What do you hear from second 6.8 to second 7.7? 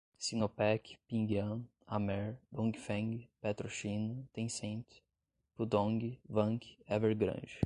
Evergrande